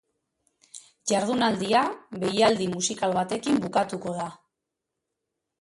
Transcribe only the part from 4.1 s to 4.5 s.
da.